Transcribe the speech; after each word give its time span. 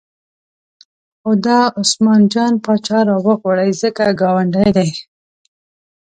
خو 1.21 1.31
دا 1.45 1.59
عثمان 1.81 2.21
جان 2.33 2.53
پاچا 2.63 2.99
راوغواړئ 3.09 3.71
ځکه 3.81 4.03
ګاونډی 4.21 4.69
دی. 4.77 4.89